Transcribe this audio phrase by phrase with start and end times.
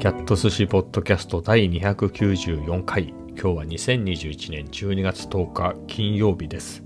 [0.00, 3.08] キャット寿司ポッドキャスト第294回。
[3.08, 6.82] 今日は2021年12月10日金曜日です。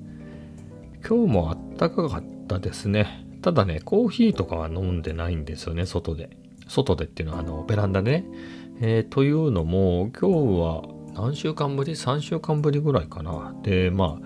[1.08, 3.24] 今日もあったかかったですね。
[3.40, 6.36] ただね、コーヒーとかは飲んでないんですよね、外で。
[6.66, 8.24] 外でっていうのはあのベランダでね。
[8.80, 10.82] えー、というのも、今日は
[11.14, 13.54] 何週間ぶり ?3 週間ぶりぐらいかな。
[13.62, 14.18] で、ま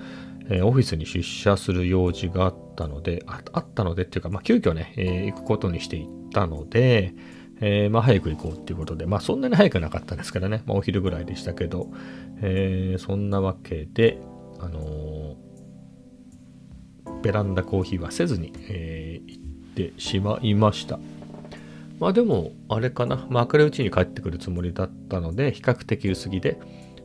[0.50, 7.12] あ、オフィスに出社する用事があったので、あったのでっていうか、まあ、急遽ね、えー、行くことにしていったので、
[7.60, 11.90] えー、まあ早く行こうっていうことで、まあそんなに早くなかったですからね、まあお昼ぐらいでしたけど、
[12.40, 14.18] えー、そんなわけで、
[14.60, 19.44] あのー、ベランダコーヒーはせずに、えー、行っ
[19.74, 20.98] てしまいました。
[21.98, 26.58] まあでも、あれかな、まあ明るいうちに帰ってくるつもりだったので、比較的薄着で、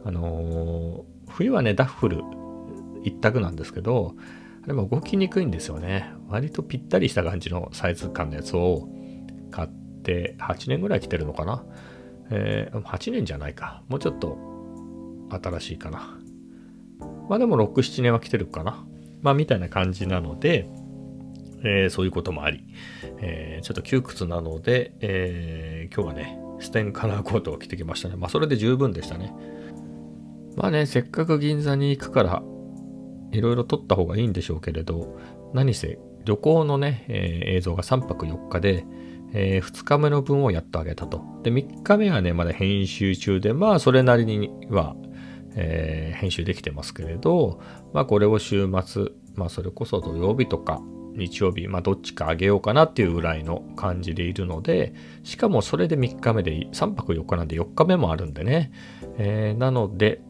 [0.06, 2.22] あのー、冬はね、ダッフル
[3.04, 4.14] 一択なんですけど、
[4.64, 6.14] あれも動きにくいんですよね。
[6.30, 8.88] 割とぴったりした感じのサイズ感のやつを
[9.50, 11.64] 買って、って8年ぐらい来てるのかな？
[12.30, 13.84] えー、8年じゃないか。
[13.88, 14.38] もうちょっと
[15.30, 16.20] 新しいかな。
[17.30, 18.86] まあでも6、7年は来てるかな。
[19.22, 20.68] まあみたいな感じなので、
[21.64, 22.66] えー、そういうこともあり、
[23.22, 28.16] えー、ちょっと窮屈なので、えー、今日はね、ステンカラーコートを着てきましたね。
[28.18, 29.34] まあそれで十分でしたね。
[30.58, 32.44] まあね、せっかく銀座に行くから、
[33.32, 35.18] いろいろ撮った方がいいんでしょうけれど、
[35.54, 38.86] 何せ旅行のね、えー、映像が3泊4日で、
[39.34, 41.22] えー、2日目の分をやっとあげたと。
[41.44, 44.96] で、3日目はね、まだ編集中で、まあ、それなりには、
[45.56, 47.60] えー、編集できてますけれど、
[47.94, 50.82] まあ、これを週末、まあ、それこそ土曜日とか、
[51.16, 58.72] 日曜日、まあ、どっちかあげようかなっていうぐらいの感じでいるので、しかもそれで3日目で、3泊4日なんで4日目もあるんでね。
[59.18, 60.22] えー、なので、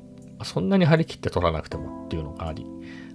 [0.43, 2.65] そんなに張り切って取らなくてもっていうのがあり。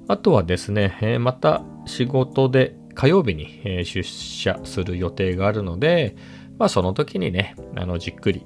[0.09, 6.17] あとはですね、えー、また仕事で火曜日に、え出社する予定があるので、
[6.59, 8.45] まあその時にね、あの、じっくり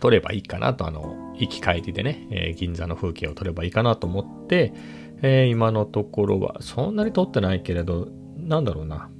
[0.00, 4.72] 撮ればいいかなと、あの、行き帰りでね、え、銀座の風景を撮ればいいかなと思って、
[5.20, 9.10] えー、今のところはそんなに撮ってないけれど、なんだろうな。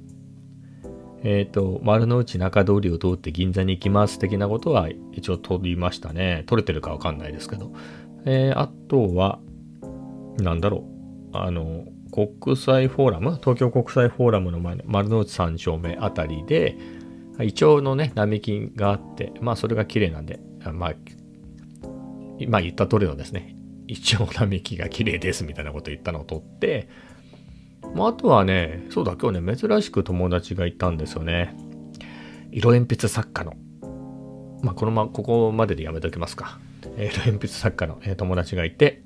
[1.23, 6.45] えっ、ー、と、丸の内中通りを通って銀座に行きます的なことは一応撮りましたね。
[6.47, 7.73] 撮れてるかわかんないですけど。
[8.25, 9.37] えー、あとは、
[10.39, 10.83] なんだろ
[11.31, 11.37] う。
[11.37, 11.85] あの、
[12.15, 16.77] 国際フォーラム、東京国際フォーラムの前の丸の内三丁目あたりで、
[17.41, 20.39] イチョウのね、並木があって、まあそれが綺麗なんで、
[20.71, 20.93] まあ、
[22.39, 26.87] 今言った通りのですね、イチョウ並木が綺麗ですみたいなこと言ったのを取って、
[27.93, 31.53] まあ、あとはね、そうだ、今日ね、珍しく友達がいたんですよね。
[32.51, 33.55] 色鉛筆作家の。
[34.63, 36.59] まあ、このま、ここまででやめておきますか。
[36.97, 39.03] 色鉛筆作家の、え友達がいて、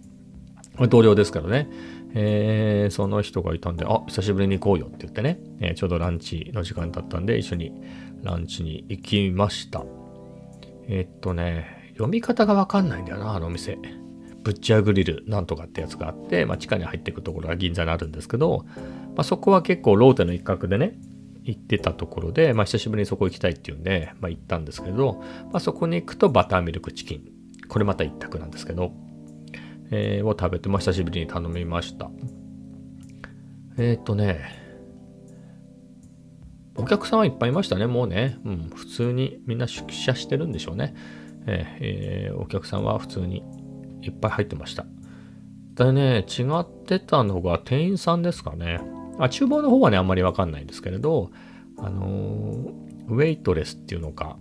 [0.88, 1.70] 同僚ですからね。
[2.14, 7.74] えー、その人がいたんで、あ、久しぶりに行こうよって言ってね、えー、ちょうどランチの時間だったんで、一緒に
[8.24, 9.84] ランチに行きました。
[10.88, 13.78] えー、っとね、読み方がわかんないんだよな、あのお店。
[14.44, 18.66] ブッチャーグリルなんとかってやつがあって、まあ、地下に入っていくところが銀座にあるんですけど、
[19.16, 20.98] まあ、そこは結構ローテの一角でね、
[21.44, 25.22] 行ってたところで、まあ、久しぶりにそこ行きたいっていうんで、まあ、行ったんですけど、
[25.52, 27.22] まあ、そこに行くとバターミルクチキン。
[27.68, 28.94] これまた一択なんですけど、
[29.92, 32.10] えー、を食べて、まあ、久しぶりに頼みました。
[33.78, 34.70] えっ、とね、
[36.76, 38.38] お客さんはいっぱいいましたね、もうね。
[38.46, 40.96] うん、普通にみんな出社してるんでしょうね。
[41.48, 43.44] え、えー、お客さんは普通に
[44.02, 44.86] いっぱい入ってました。
[45.76, 48.82] でね、違ってたのが店員さんですかね。
[49.18, 51.32] あ、厨房の方はね、あんまりわかんないんですけれど、
[51.78, 52.72] あの、
[53.08, 54.38] ウェイトレスっていうのか、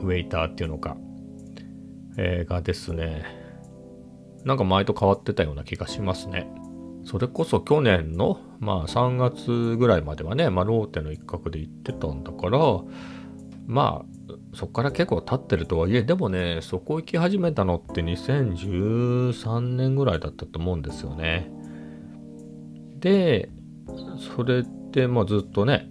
[0.00, 0.96] ウェイターっていうのか、
[2.16, 3.39] えー、がですね、
[4.44, 6.50] なんか前と変わってたような気がしますね。
[7.04, 12.58] それこそ去年の、まあ3月ぐらいまではね、まあローテの一角で行ってたんだから、
[13.66, 14.20] まあ
[14.54, 21.50] そこから結構経ってるとはいえ、でもね、そこ行き始めたのって2013年ぐらいだったと思うんですよね。
[22.98, 23.50] で、
[24.36, 25.88] それってまあずっとね、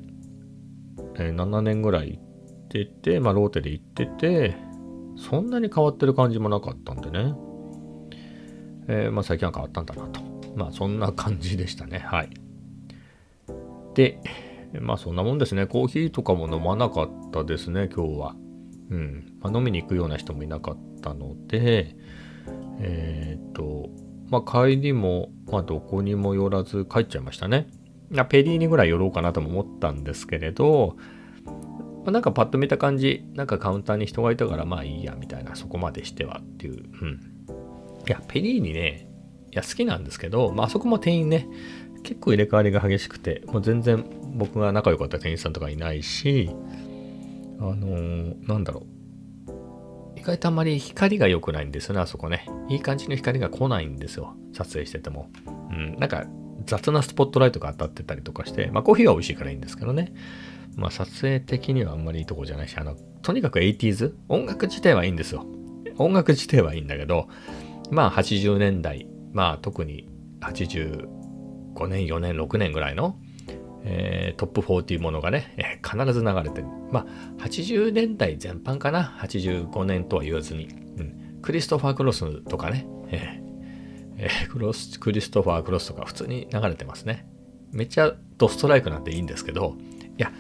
[1.15, 4.55] え、7年ぐらい行ってて、まあローテで行ってて、
[5.17, 7.33] そんなに変わってる感じもなかったんでね。
[8.89, 10.21] えー、まあ、最近は変わったんだなと。
[10.55, 11.99] まあそんな感じでしたね。
[11.99, 12.29] はい。
[13.93, 14.19] で、
[14.81, 15.67] まあそんなもんですね。
[15.67, 18.35] コーヒーとかも飲まなかったですね、今日は。
[18.89, 19.33] うん。
[19.41, 21.95] まあ、飲みに行くような人もいなかったので、
[22.79, 23.89] えっ、と、
[24.29, 27.67] まあ帰りも、まあどこにも寄らず帰っちゃいましたね。
[28.29, 30.97] ペリーニぐらい寄ろうかなとも思ったんですけれど、
[31.45, 37.38] まあ、なんかパッと見た感じ、なんかカウンターに人がいたからまあいいやみたいな、そこまでしてはっていう、うん。
[38.09, 39.07] いや、ペリーニね、
[39.51, 41.47] いや、好きなんですけど、まあ、あそこも店員ね、
[42.01, 44.03] 結構入れ替わりが激しくて、もう全然
[44.33, 46.49] 僕が仲良かった店員さんとかいないし、
[47.59, 48.87] あのー、なんだろ
[49.45, 50.19] う。
[50.19, 52.47] 意外とあんまり光が良くないんですよね、あそこね。
[52.67, 55.29] いい感じの光が来ないんですよ、撮影してても。
[55.69, 56.25] うん、なんか
[56.65, 60.13] 雑なスポットライトが当たってたりとかして、まあコーヒーは美味しいからいいんですけどね。
[60.75, 65.45] まあ撮影的にはあんまりいいとこじゃないし、あの、とにかく 80s、音楽自体はいいんですよ。
[65.99, 67.27] 音楽自体はいいんだけど、
[67.91, 70.07] まあ80年代、まあ特に
[70.41, 73.17] 85年、4年、6年ぐらいの、
[73.83, 76.67] えー、トップ40ものがね、えー、必ず流れてる。
[76.91, 80.67] まあ80年代全般かな？85年とは言わずに。
[80.97, 83.49] うん、クリストファー・クロスとかね、えー
[84.17, 87.25] えー、クロスクリストファー・クロスとか普通に流れてますね。
[87.71, 89.75] めっちゃドストライクなんていいんですけど、
[90.17, 90.31] いや、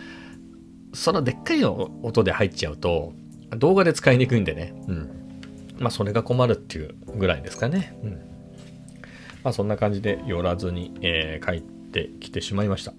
[0.93, 3.13] そのでっかい音で入っちゃうと、
[3.57, 4.73] 動画で使いにくいんでね。
[4.87, 5.18] うん。
[5.79, 7.97] まあ、それが困るっていうぐらいですかね。
[8.03, 8.11] うん。
[9.43, 12.93] まあ、そんな感じで寄らずに、えー、帰ってきてしまいました。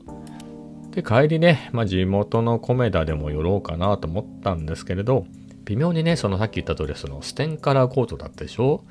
[0.90, 5.26] で、帰りね、まあ、地元のコメダでも寄ろうかなと思ったんですけれど、
[5.66, 8.84] 微妙にね、そのさっき言った通り、そのステンカラーコートだったでしょ？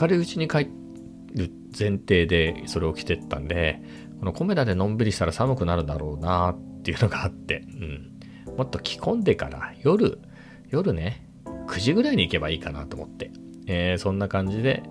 [0.00, 0.68] 明るいうちに帰
[1.34, 3.82] る前提でそれを着てったんで、
[4.20, 7.64] このコメダでのんびりしたら寒くなるだろうなっていうのがあって、
[8.46, 8.56] うん。
[8.56, 10.18] もっと着込んでから夜、
[10.70, 11.27] 夜ね、
[11.68, 13.30] 9時ぐらいに行けばいいかなと思って、
[13.66, 14.82] えー、そんな感じで、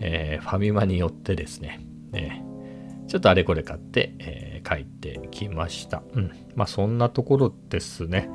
[0.00, 1.80] えー、ファミマに寄ってですね、
[2.12, 6.02] えー、ちょっとあれこれ買って、え帰ってきました。
[6.14, 6.32] うん。
[6.56, 8.28] まあそんなところですね。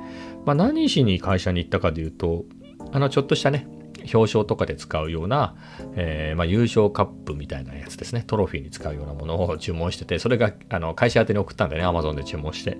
[0.46, 2.46] まあ何しに会社に行ったかでいうと、
[2.94, 3.68] あのちょっとしたね、
[4.14, 5.56] 表彰とかで使うような、
[5.96, 8.24] えー、まあ、優勝カップみたいなやつですね。
[8.26, 12.78] トロフィーに使うようなものを注文してて、それがあの会社宛てに送ったんでね、Amazon で注文して。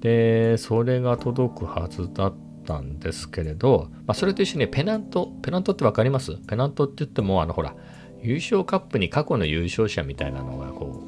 [0.00, 2.34] で、それが届くはずだっ
[2.70, 6.36] たんですけれど、まあ、それと一緒にペナント、ペナントってわかります？
[6.46, 7.74] ペナントって言っても、あの、ほら、
[8.22, 11.02] 優勝カップに過去の優勝者みたいなのが、こ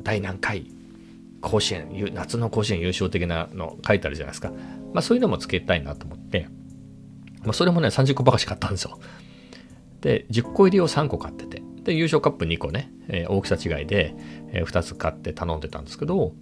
[0.00, 0.70] う、第何回、
[1.42, 4.50] 甲子園、夏の甲子園優勝的なの書いてあるじゃないですか。
[4.94, 6.48] まあ、そういうのもつけたいなと思って、
[7.42, 8.98] まあ、それもね、30個ばかし買ったんですよ。
[10.00, 14.14] で、10個入りを3個買ってて、で、優勝カップ2個ね、えー、大きさ違いで、
[14.52, 16.32] えー、2つ買って頼んでたんですけど、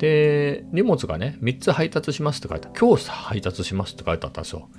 [0.00, 4.70] で、荷物がね、3つ配達しますって書いて今日配達しますって書いてあったんですよ。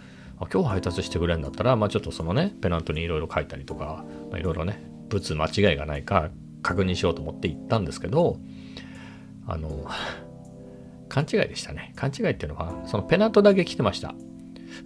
[0.51, 4.81] 今日配達してくれるんだったら、まあちょっとそのね、ペナントにいろいろ書いたりとか、まあ、いろいろね、
[5.11, 6.31] 物間違いがないか
[6.63, 8.39] 確認しようと思って行ったんですけど、
[9.45, 9.87] あの、
[11.07, 11.93] 勘違いでしたね。
[11.95, 14.15] 勘違いっていうのは、そのペナントだけ来てました。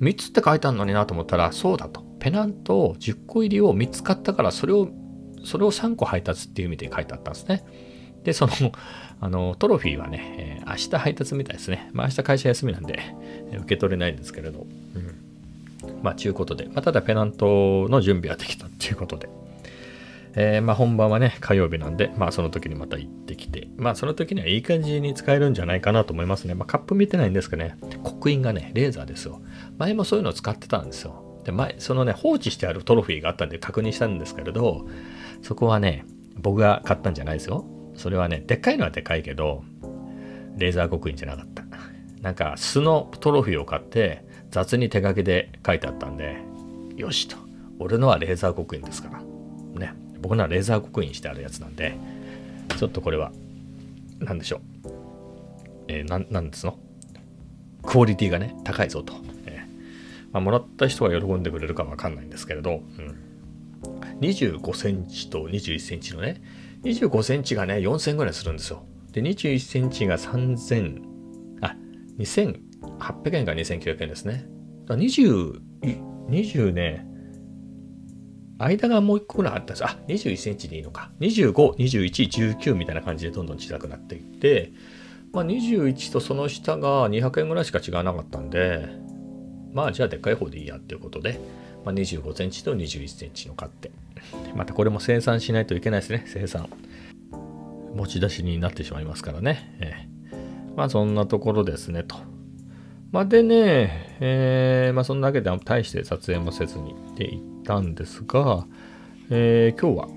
[0.02, 2.02] 3つって書いてあるのになと思ったら、そうだと。
[2.20, 4.90] ペナント10個入りを3つ買ったから、それを、
[5.46, 7.64] それを3個配達っていう意味で書いてあったんですね。
[8.26, 8.52] で、その、
[9.26, 11.90] あの、トロフィーはね、えー、明日配達みたいですね。
[11.94, 13.00] まあ明日会社休みなんで、
[13.52, 14.68] え、受け取れないんですけれど。
[14.96, 15.16] うん。
[16.04, 19.28] まあ、ちゅうことで、まあ、ただペナントの準備はできたっていうことで。
[20.36, 26.54] えー、まあ本番はね、火曜日なんで、まあその時にまた行ってきて、まあその時にはいい感じに使えるんじゃないかなと思いますね。
[26.54, 29.42] まあカップ見てないんですけどね、刻印がね、レーザーですよ。
[29.80, 31.42] 前もそういうのを使ってたんですよ。
[31.46, 34.86] で、前、そのね、放置してあるトロフィーがあったんで確認したんですけれど、
[35.42, 36.06] そこはね、
[36.36, 37.66] 僕が買ったんじゃないですよ。
[37.96, 39.64] それはね、でっかいのはでかいけど、
[40.58, 41.64] レーザー刻印じゃなかった。
[42.22, 46.38] なんか素のトロフィーを買って雑に手書きで書いてあったんで、
[46.96, 47.38] よしと。
[47.80, 49.22] 俺のはレーザー刻印ですから。
[49.80, 49.94] ね。
[50.22, 51.98] 僕のはレーザー刻印してあるやつなんで、
[52.78, 53.32] ちょっとこれは、
[54.20, 54.62] 何でしょう。
[55.88, 56.80] えー、ななんですの？
[57.84, 59.14] クオリティがね、高いぞと。
[59.46, 63.18] えーまあ、もらった人は喜んでくれるかわかんないんですけれど、うん、
[64.20, 66.42] 25センチと21センチのね、
[66.86, 68.86] 25センチがね、4000ぐらいするんですよ。
[69.12, 71.02] で、21センチが3000、
[71.62, 71.76] あ、
[72.20, 74.48] 2800円か2900円ですね。
[74.88, 75.60] 20、
[76.30, 77.08] 20ね、
[78.60, 79.86] 間がもう一個ぐらいあったんです。
[79.86, 81.12] あ、21センチでいいのか。
[81.20, 84.72] 25、21、19みたいな感じでどんどん小さくなっていって、
[85.34, 88.88] まあ、21とその下が200円ぐらいしか違わなかったんで、
[89.74, 91.40] まあじゃあでっかい方でいいやっていうことで、
[91.86, 93.92] まあ、25センチと21センチの買って、
[94.56, 96.68] またこれも生産しないといけないですね、生産。
[97.96, 99.78] 持ち出しになってしまいますからね。
[99.80, 102.18] えー、まあそんなところですね、と。
[103.12, 108.66] まあでね、えー、まあそんなわけで大して撮影もせずにで行ったんですが、
[109.30, 110.08] えー、今日は、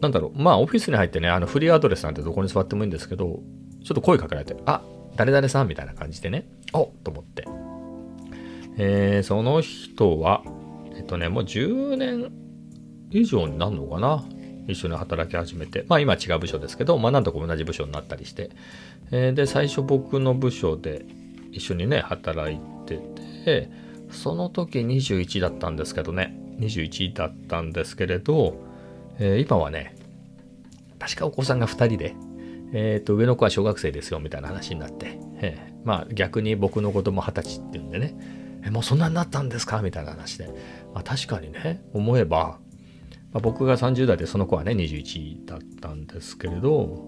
[0.00, 3.40] なんだろう、まあオフィスに入ってね、あのフリーアドレスなんてどこに座ってもいいんですけど、
[3.84, 4.82] ちょっと声かけられて、あ、
[5.16, 7.46] 誰々さんみたいな感じでね、おっと思って。
[8.76, 10.42] えー、その人は、
[10.98, 12.32] えっとね、もう10年
[13.10, 14.24] 以上になるのかな？
[14.66, 18.50] 一緒に働き始めて、まあ今違う部署ですけど、まあ何度か同じ部署になったりして、
[19.10, 21.06] えー、で、最初僕の部署で
[21.52, 22.98] 一緒にね、働いて
[23.44, 23.70] て、
[24.10, 28.56] その時21だったんですけどね、21だったんですけれど、
[29.18, 29.96] えー、今はね、
[30.98, 32.14] 確かお子さんが2人で、
[32.74, 38.14] えっ、ー、と、上の子は小学生ですよ、みたいな話になって、えー、まあ逆に僕の子供20歳っていうんでね、
[38.64, 39.82] え、もうそんなになったんですか？
[39.82, 40.46] みたいな話で。
[40.94, 42.58] まあ、確かにね、思えば、
[43.32, 47.06] まあ、僕が30代でその子はね、21だったんですけれど、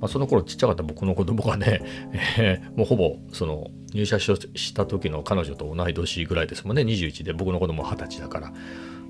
[0.00, 1.82] まあ、その頃ちっちゃかった僕の子供がね、
[2.38, 8.52] えー、もうほぼその入社した時の彼女と同い年ぐらいですもんね、21で僕の子供20歳だから。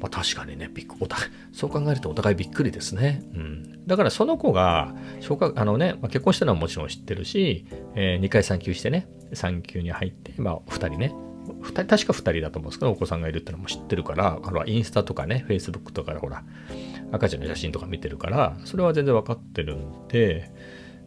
[0.00, 3.22] まあ、確かにね、びっくお互い、そう考えるとお互いびっくりですね。
[3.34, 3.86] うん。
[3.86, 11.14] だからその子が、小学、あのね、まあ、結婚したのはもちろん知ってるし、えー、2回産休してね、産休に入って、まあ、2人ね、
[11.46, 16.44] 2人、確か2人だと思うんですけど、お子さんがいるってのも知ってるから、あのインスタとかね、Facebook とかでほら、
[17.10, 20.50] 赤ちゃんの写真とか見てるから、それは全然分かってるんで、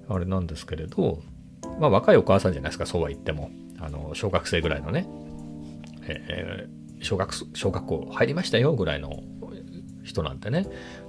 [0.07, 1.21] あれなんですけれど、
[1.79, 3.49] まあ若いお母さんじゃないですか、そうは言っても。
[3.79, 5.07] あの、小学生ぐらいのね、
[6.07, 9.23] えー小学小学校入りましたよぐらいの
[10.03, 10.67] 人なんてね、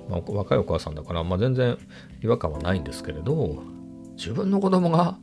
[0.08, 1.78] まあ、若いお母さんだから、まあ、全然
[2.22, 3.62] 違和感はないんですけれど
[4.16, 5.18] 自分の子供が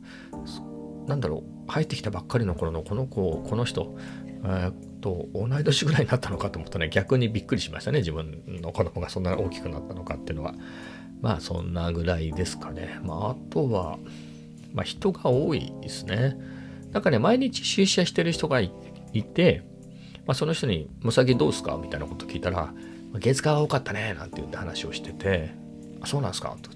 [1.06, 3.96] なんだろう入ってきたばっかりの頃のこの子この人、
[4.44, 10.54] えー、と同い年ぐらいになったのかと思うとね逆にびっくりしましたね自分の子供がそんな大きくなったのかっていうのは
[11.20, 13.98] まあそんなぐらいですかねまああとは、
[14.72, 16.36] まあ、人が多いですね
[16.92, 18.70] なんかね毎日出社してる人がい
[19.12, 19.62] て
[20.26, 22.72] まあ、その人に「最近どうすか?」みたいなこと聞いたら
[23.20, 25.50] 「月火が多かったね」なんて言って話をしてて
[26.00, 26.70] 「あそうなんすか?」と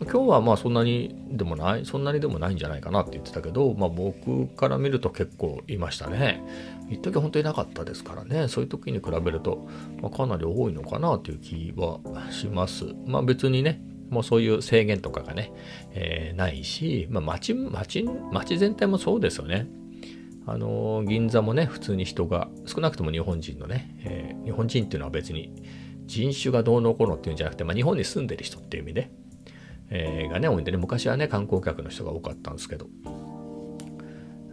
[0.00, 6.42] 今日はまあそんなにでもないそんなにでもないんじゃないかなって言ってたけど、まあ、僕から見ると結構いましたね。
[6.88, 8.48] 一時本当になかったですからね。
[8.48, 9.68] そういう時に比べると、
[10.00, 11.98] まあ、かなり多いのかなという気は
[12.30, 12.86] します。
[13.06, 15.52] まあ別にねもうそういう制限とかがね、
[15.92, 19.68] えー、ないし、まあ街、街、街全体もそうですよね。
[20.46, 25.52] あの銀座もね普通に人が少なくとも日本人のね、えー、日本人っていうのは別に
[26.06, 29.10] 人種がどうのこうのっていうんじゃなくて、まあ、日本に住んでる人っていう意味で、
[29.90, 32.86] えー、がね多いんでね昔はね観光客の人が多かったんですけど、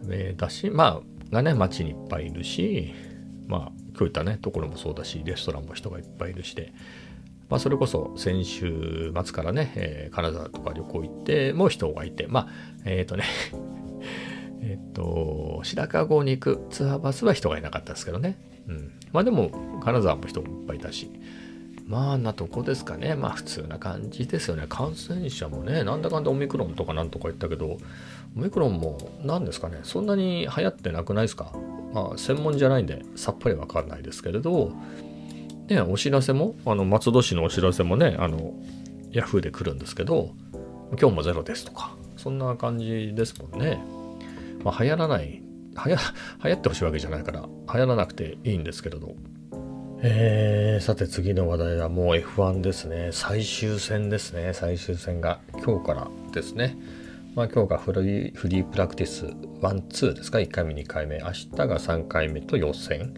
[0.10, 1.02] えー、だしま
[1.32, 2.94] あがね街にいっぱいいるし
[3.48, 6.74] まあこういったねところもそうだしレストランも人がいっぱいいるしで
[7.50, 12.48] まあ、それこそ先週末からね、えー、金沢とか旅行行っても人がいて、まあ、
[12.86, 13.26] えっ、ー、とね
[14.62, 18.36] えっと、白川郷に行くツアーバスは人がいなかったですけどね。
[18.68, 18.92] うん。
[19.12, 19.52] まあでも、
[19.84, 21.12] 金沢も人もいっぱいいたし。
[21.88, 23.16] まあなとこですかね。
[23.16, 24.66] まあ普通な感じですよね。
[24.68, 27.78] 感染者もね、なんだかんだオミクロンとかなんとか言ったけど、
[28.36, 31.52] オミクロンも何ですかね、そんなに流行ってなくないですか
[31.94, 34.74] まあ専門じゃないんでさっぱりわかんないですけれど、
[35.68, 38.54] ね、お知らせも、あの松戸市のお知らせもね、あの、
[39.12, 40.32] ヤフーで来るんですけど、
[41.00, 43.80] 今日もゼロですとか、そんな感じですもんね。
[44.64, 45.42] まあ、流行らない、
[45.86, 45.98] 流行
[46.44, 49.16] 流行ってほしいわけじゃないから、流行らなくていいんですけれど。
[50.08, 53.10] えー、さて次の話題はもう F1 ですね。
[53.12, 54.54] 最終戦ですね。
[54.54, 56.78] 最終戦が今日からですね。
[57.34, 61.18] まあ今日がフリーフリープラクティス1、2ですか？1回目、2回目。
[61.18, 63.16] 明日が3回目と予選。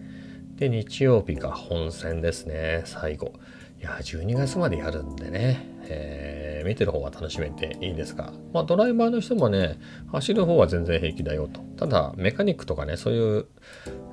[0.56, 2.84] で、日曜日が本戦ですね。
[2.86, 3.34] 最後。
[3.82, 5.70] いや、12月までやるんでね。
[5.90, 9.80] えー見てる方は楽しめていいんですが、まあ、ドライバーの人もね、
[10.12, 11.62] 走る方は全然平気だよと。
[11.78, 13.46] ただ、メカニックとかね、そういう、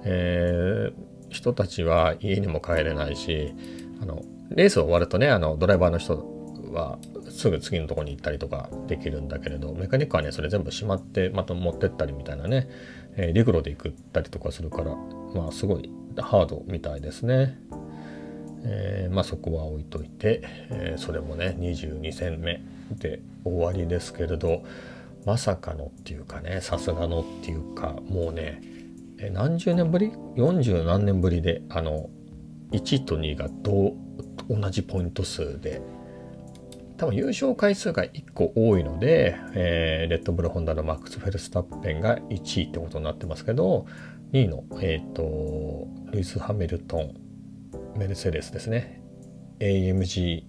[0.05, 3.55] えー、人たちは家にも帰れないし、
[4.01, 6.25] あの、レース終わるとね、あの、ドライバーの人
[6.73, 12.69] はすぐ次のとこに行ったりとかできるんだけれど、メカニックはね、それ全部しまって、また持ってったりみたいなね、
[13.17, 14.95] えー、陸路で行ったりとかするから、
[15.35, 17.59] まあ、すごいハードみたいですね。
[18.67, 24.65] えー、まあそこは置いといて、えー、それもね22戦目で終わりですけれど
[25.27, 28.63] まさかのっていうかねさすがのっていうかもうね
[29.19, 32.11] え何十年ぶり ?40 何年ぶりであの
[32.73, 33.95] 1と2が同
[34.49, 35.81] 同じポイント数で
[36.97, 43.87] 多分優勝回数が1個多いので、えー、レッドブルホンダのマックス・フェルスタッペンが1位ってことになってますけど
[44.33, 47.15] 2位の、えーとルイス・ハミルトン
[47.97, 49.01] メルセデスですね。
[49.61, 50.45] AMG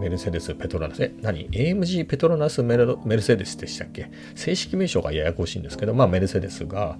[0.00, 1.02] メルセデス・ペトロナス。
[1.02, 4.10] え、何 ?AMG ペトロナスメルメルセデスでしたっけ？
[4.34, 6.98] 正式名称がややこしいんですけど、まあメルセデスが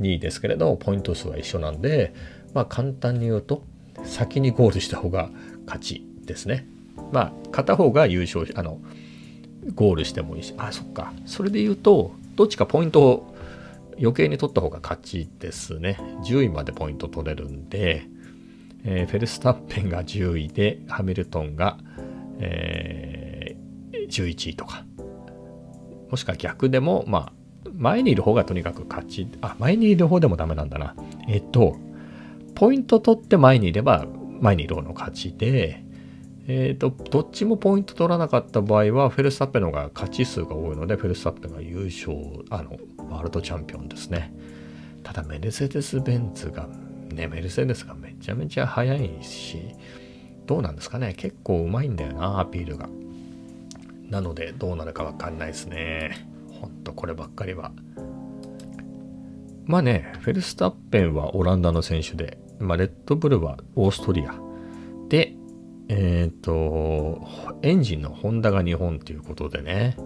[0.00, 2.14] 2位ですけれども、ポイント数は一緒なんで、
[2.54, 3.62] まあ簡単に言うと、
[4.04, 5.30] 先にゴールした方が
[5.66, 6.66] 勝ちですね。
[7.12, 8.80] まあ片方が優勝あの、
[9.74, 11.12] ゴールしてもいいし、あ、そっか。
[11.26, 13.34] それで言うと、どっちかポイントを
[13.98, 15.98] 余計に取った方が勝ちですね。
[16.24, 18.06] 10位までポイント取れるんで、
[18.84, 21.76] えー、フェルスタッペンが10位で、ハミルトンが、
[22.38, 24.84] えー、11位とか。
[26.10, 27.32] もしくは逆でも、まあ、
[27.80, 29.26] 前にいる方がとにかく勝ち。
[29.40, 30.94] あ、前にいる方でもダメなんだな。
[31.28, 31.76] えっと、
[32.54, 34.06] ポイント取って前にいれば、
[34.40, 35.82] 前にいる方の勝ちで、
[36.46, 42.16] えっ、と、どっちもポイント取らなかった場合は、フェルスタッペンの方が勝ち数が多いので、フェルスタッペンが優勝、
[42.50, 42.78] あの、
[43.10, 44.32] ワールドチャンピオンですね。
[45.02, 46.68] ただメルセデス・ベンツが
[47.12, 49.58] ねメルセデスがめちゃめちゃ速いし
[50.46, 52.88] どうなんですかね結構うまいんだよなアピールが
[54.08, 56.29] なのでどうなるかわかんないですね
[56.60, 57.72] ほんとこればっかりは。
[59.64, 64.34] まあねフェルスタッペンはオランダの選手で、まあ、レッドブルはオーストリア。
[65.08, 65.34] で
[65.88, 67.26] えっ、ー、と
[67.62, 69.96] エンジンのホンダが日本ということでね。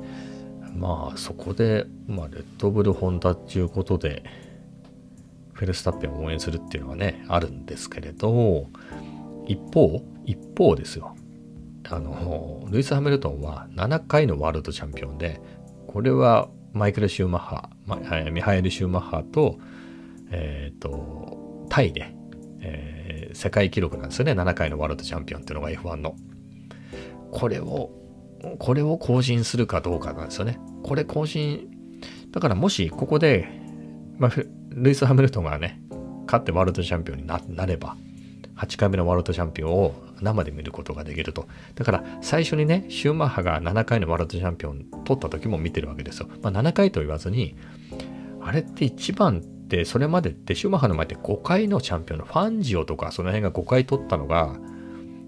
[0.76, 4.24] まあそこで、まあ、レッドブルホンダっていうことで
[5.52, 8.66] フェルスタッペンを応援するっていうのはねあるんですけれど
[9.46, 11.16] 一方一方ですよ。
[11.90, 15.40] あのルイス・ハミルトンは7回のワールドチャンピオンで
[15.94, 17.96] これはマイケル・シューマッハ、ま、
[18.32, 19.60] ミハエル・シューマッハと,、
[20.32, 22.12] えーと、タイで、
[22.60, 24.32] えー、世界記録なんですよね。
[24.32, 26.16] 7回のワールドチャンピオンっていうのが F1 の。
[27.30, 27.92] これを
[28.58, 30.58] これを更新するかどうかなんですよね。
[30.82, 31.70] これ更新
[32.32, 33.48] だからもしここで、
[34.18, 34.32] まあ、
[34.70, 35.80] ルイス・ハミルトンがね
[36.26, 37.96] 勝ってワールドチャンピオンになれば
[38.56, 41.46] 8回目のワールドチャンピオンを生で見ることができると。
[41.74, 46.28] だから最初にね、シューマッハが7回のワールドチャンピオン取った時も見てるわけですよ。
[46.42, 47.56] まあ、7回と言わずに、
[48.40, 54.56] あれって一番ってそれまでってシューマッハの前って5回のチャンピオンのファンジオとかその辺が5回取ったのが、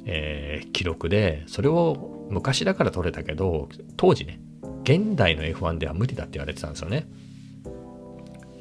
[0.05, 4.41] えー、記録で、それを昔だから取れたけど、当時ね、
[4.85, 7.09] 現代の F1 では無理だって言われてたんですよね。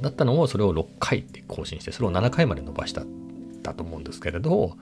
[0.01, 3.03] だったのをそれを6回って更新して、それを7回まで伸ばした
[3.65, 4.77] だと思うんですけれど、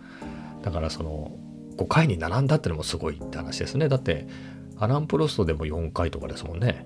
[0.62, 1.32] だからその
[1.78, 3.90] 5回に並んだってのもすごいって話ですね。
[3.90, 4.28] だって
[4.78, 6.86] アラン・プロストでも4回とかですもんね。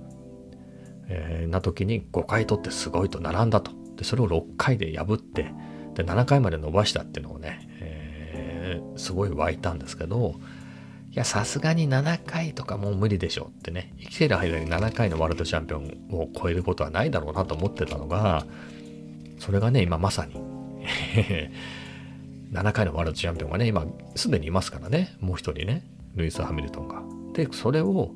[1.10, 3.72] えー、な時に5回取ってすごいと並んだと。
[3.96, 5.51] で、それを6回で破って、
[5.96, 10.36] で、7回まで伸ばしたっていうのをね、えー、すごい湧いたんですけど、
[11.12, 18.45] いや、さすがに7回とかもう無理でしょってね、生きてる間に7回のワールドチャンピオンを超えることはないだろうなと思ってたのが、
[19.39, 20.36] それがね、今まさに
[22.51, 27.03] 7回のワールドチャンピオンがね、今すでにいますからね、もう一人ね、ルイス・ハミルトンが。
[27.33, 28.13] で、それを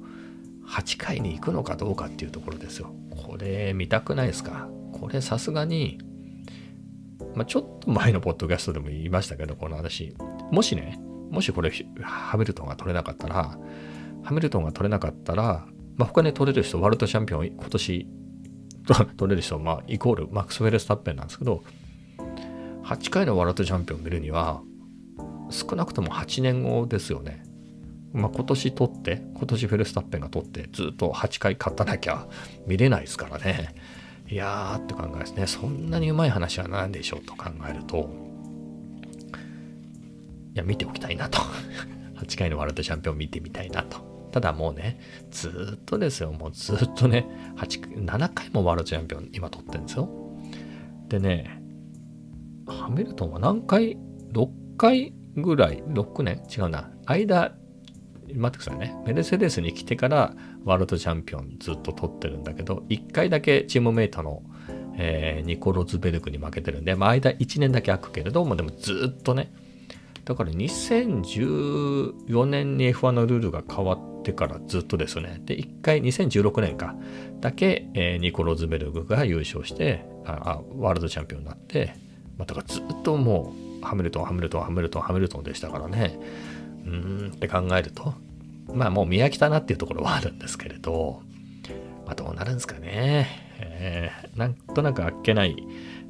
[0.68, 2.94] 8回に行くのかどうかっていうところですよ。
[3.12, 4.70] これ見たくないですか？
[4.94, 6.00] これさすがに、
[7.36, 10.16] まあ、ちょっと前のポッドキャストでも言いましたけど、この話。
[10.52, 13.58] もしね、もしこれハミルトンが取れなかったら、
[14.24, 15.66] ハミルトンが取れなかったら、
[15.98, 18.08] まあ、他に取れる人、ワールドチャンピオン今年
[19.18, 21.64] 取れる人、まあ、イコールマックス・ウェルスタッペンなんですけど、
[22.92, 24.62] 8回のワールドチャンピオンを見るには
[25.50, 27.44] 少なくとも8年後ですよね。
[28.12, 32.28] まあ、今年取って今年フェルスタッペンが取ってずっと8回勝たなきゃ
[32.68, 33.74] 見れないですからね。
[34.30, 35.48] いやーって考えですね。
[35.48, 38.10] そんなにうまい話は何でしょうと考えると
[40.54, 41.40] いや見ておきたいなと。
[42.20, 44.30] 8回のワールドチャンピオンを見てみたいなと。
[44.34, 45.00] ただもうね
[45.32, 46.34] ずっとですよ。
[46.34, 47.26] もうずっとね
[47.56, 50.10] 8 7回もワールドチャンピオン今取ってるんですよ。
[51.08, 51.61] でね
[52.68, 53.98] ハミルトンは何回
[54.34, 56.42] ?6 回ぐらい ?6 年？
[56.56, 56.92] 違うな。
[57.06, 57.56] 間、
[58.34, 58.96] 待ってくださいね。
[59.06, 64.44] メルセデスに来てからワールドチャンピオンずっと取ってるんだけど、1回だけチームメイトの、
[64.98, 69.52] えー、ニコロズベルクに負けてるんで、まあ、間1年だけ空くけれども、でもずっとね、
[70.26, 75.42] だから2014年に F1 のルールが変わってからずっとですね。
[75.46, 76.96] で、1回2016年か、
[77.40, 81.96] だけ、えー、ニコロズベルグが優勝してあ、ワールドチャンピオンになって、
[82.38, 86.20] まあ、だからずっともうハミルトンハミルトンハミルトンハミルトンでしたからね。
[86.86, 88.14] うーんって考えると
[88.74, 91.22] まあもう見飽きたなっていうところはあるんですけれど、
[92.06, 93.28] まあ、どうなるんですかね、
[93.60, 95.56] えー、なんとなくあっけない、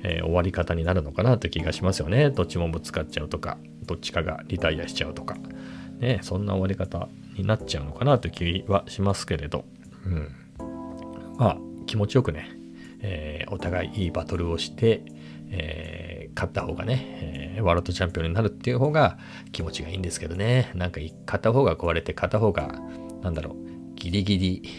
[0.03, 2.29] えー、終わり方になるのかなという気がしますよね。
[2.29, 5.35] どっちもぶつかっちゃうとかどっちかがリタイアしちゃうとか。
[6.01, 7.07] ねそんな終わり方
[7.37, 9.65] になっちゃうのかなという気はしますけれど、
[10.05, 10.35] うん、
[11.37, 12.49] まあ気持ちよくね、
[13.01, 15.03] えー、お互いいいバトルをして、
[15.51, 19.17] えー勝った方がね、えー、ワールドチャンピオンになるっていう方が
[19.51, 20.71] 気持ちがいいんですけどね。
[20.75, 22.79] なんか片方が壊れて片方が、
[23.21, 23.55] なんだろう、
[23.95, 24.69] ギリギリ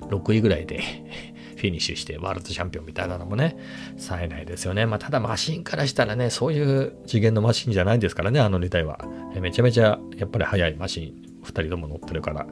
[0.00, 0.82] 6位ぐらいで
[1.56, 3.56] フィニッシュしてワールドチャンピオンみたいなのもね、
[3.96, 4.86] 冴えないですよね。
[4.86, 8.98] まあ、ただマシンからしたらね、そういう次元のマシンじゃないですからね、あの2体は。
[9.40, 12.46] めちゃめちゃやっぱり速いマシン、2人とも乗ってるから。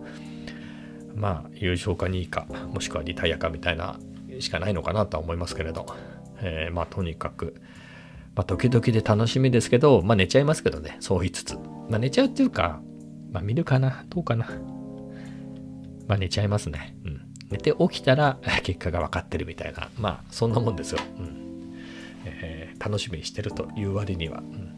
[1.14, 3.98] まあ、優勝か2位か、もしくはリタイアかみたいな
[4.38, 5.86] しかないのかなとは思いますけれど。
[6.42, 7.54] えー、まあ、とにかく、
[8.34, 11.56] まあ、時々で楽しみですけど、まあ、寝ちゃいますけどね、そう言いつつ。
[11.88, 12.80] まあ、寝ちゃうっていうか、
[13.30, 14.46] まあ、見るかなどうかな
[16.08, 16.96] まあ、寝ちゃいますね。
[17.04, 17.20] うん。
[17.50, 21.00] 寝て起きたら 結果が分かってるみたいな、まあ、そんなもんですよ。
[21.18, 21.42] うん。
[22.24, 24.38] えー、楽しみにしてるという割には。
[24.38, 24.74] うん、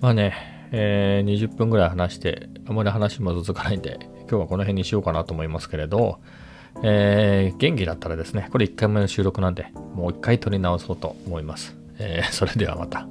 [0.00, 0.34] まあね、
[0.72, 6.20] えー、20分ぐらい話して、あまり話も続かないんで、今日はこの辺にしようかなと思いますけれど、
[6.82, 11.76] えー、元気だったらですね、これ1回目の収録なんで、もう1回撮り直そうと思います。
[11.98, 13.06] えー、それではまた。